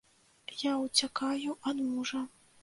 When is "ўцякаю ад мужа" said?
0.83-2.25